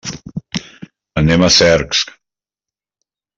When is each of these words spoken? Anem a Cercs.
Anem 1.23 1.45
a 1.45 1.51
Cercs. 1.59 2.01